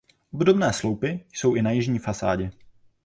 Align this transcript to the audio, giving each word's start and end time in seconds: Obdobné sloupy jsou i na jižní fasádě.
Obdobné 0.33 0.73
sloupy 0.73 1.23
jsou 1.33 1.53
i 1.55 1.61
na 1.61 1.71
jižní 1.71 1.99
fasádě. 1.99 2.51